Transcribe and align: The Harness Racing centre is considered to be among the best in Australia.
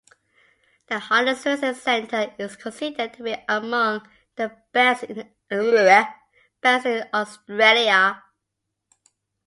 The 0.87 0.97
Harness 0.97 1.45
Racing 1.45 1.75
centre 1.75 2.33
is 2.39 2.55
considered 2.55 3.13
to 3.13 3.23
be 3.23 3.35
among 3.47 4.09
the 4.35 4.51
best 4.73 5.03
in 5.03 5.31
Australia. 7.13 8.23